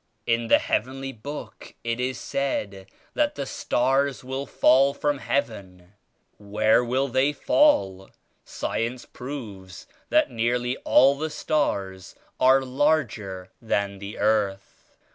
In 0.25 0.47
the 0.47 0.57
Heavenly 0.57 1.11
Book 1.11 1.75
it 1.83 1.99
is 1.99 2.19
said 2.19 2.87
that 3.13 3.35
the 3.35 3.45
* 3.45 3.45
stars 3.45 4.23
will 4.23 4.47
fall 4.47 4.95
from 4.95 5.19
heaven.' 5.19 5.93
Where 6.39 6.83
will 6.83 7.07
they 7.07 7.33
fall? 7.33 8.09
Science 8.43 9.05
proves 9.05 9.85
that 10.09 10.31
nearly 10.31 10.75
all 10.77 11.15
the 11.15 11.29
stars 11.29 12.15
are 12.39 12.65
larger 12.65 13.51
than 13.61 13.99
the 13.99 14.17
earth. 14.17 14.97